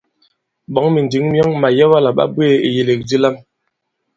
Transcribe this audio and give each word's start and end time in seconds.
Ɓɔ̌ŋ 0.73 0.87
mìndǐŋ 0.93 1.25
myɔŋ 1.33 1.49
màyɛwa 1.61 1.95
àla 1.99 2.11
ɓa 2.17 2.23
bweè 2.33 2.51
ìyèlèk 2.67 3.01
di 3.07 3.17
lam. 3.23 3.35